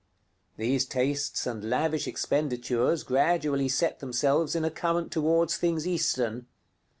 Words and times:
These 0.57 0.85
tastes 0.87 1.45
and 1.45 1.69
lavish 1.69 2.07
expenditures 2.07 3.03
gradually 3.03 3.69
set 3.69 3.99
themselves 3.99 4.55
in 4.55 4.65
a 4.65 4.71
current 4.71 5.11
toward 5.11 5.51
things 5.51 5.87
Eastern. 5.87 6.47